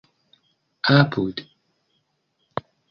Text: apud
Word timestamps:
apud 0.97 1.37